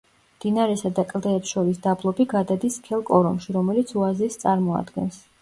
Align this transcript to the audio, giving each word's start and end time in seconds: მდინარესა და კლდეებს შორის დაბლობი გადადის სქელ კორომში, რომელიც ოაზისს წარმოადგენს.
მდინარესა 0.35 0.89
და 0.99 1.03
კლდეებს 1.11 1.51
შორის 1.55 1.81
დაბლობი 1.83 2.27
გადადის 2.33 2.79
სქელ 2.81 3.05
კორომში, 3.11 3.53
რომელიც 3.59 3.95
ოაზისს 4.01 4.43
წარმოადგენს. 4.47 5.23